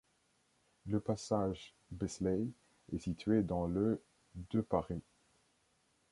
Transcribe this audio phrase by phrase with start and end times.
[0.87, 2.47] Le passage Beslay
[2.91, 4.01] est situé dans le
[4.49, 5.03] de Paris.